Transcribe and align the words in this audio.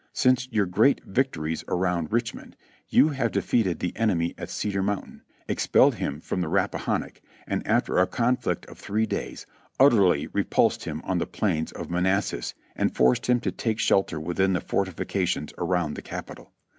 Since 0.13 0.47
your 0.49 0.65
great 0.65 1.03
victories 1.05 1.63
around 1.67 2.11
Richmond, 2.11 2.55
you 2.89 3.09
have 3.09 3.31
defeated 3.31 3.77
the 3.77 3.95
enemy 3.95 4.33
at 4.35 4.49
Cedar 4.49 4.81
Mountain, 4.81 5.21
expelled 5.47 5.93
him 5.93 6.21
from 6.21 6.41
the 6.41 6.47
Rappahannock, 6.47 7.21
and 7.45 7.61
after 7.67 7.99
a 7.99 8.07
conflict 8.07 8.65
of 8.65 8.79
three 8.79 9.05
days, 9.05 9.45
utterly 9.79 10.25
repulsed 10.33 10.85
him 10.85 11.03
on 11.05 11.19
the 11.19 11.27
plains 11.27 11.71
of 11.73 11.91
Manassas 11.91 12.55
and 12.75 12.95
forced 12.95 13.27
him 13.27 13.39
to 13.41 13.51
take 13.51 13.77
shelter 13.77 14.19
within 14.19 14.53
the 14.53 14.61
fortifications 14.61 15.53
around 15.59 15.93
the 15.93 16.01
Capital. 16.01 16.51